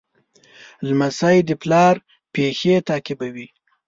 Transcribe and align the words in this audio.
لمسی 0.87 1.37
د 1.47 1.49
پلار 1.61 1.95
پېښې 2.33 2.75
تعقیبوي. 2.87 3.47